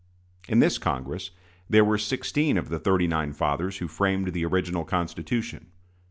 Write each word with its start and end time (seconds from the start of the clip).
In 0.47 0.61
this 0.61 0.79
Congress 0.79 1.29
there 1.69 1.85
were 1.85 1.99
sixteen 1.99 2.57
of 2.57 2.69
the 2.69 2.79
thirty 2.79 3.05
nine 3.05 3.33
fathers 3.33 3.77
who 3.77 3.87
framed 3.87 4.29
the 4.33 4.43
original 4.45 4.83
Constitution. 4.83 5.67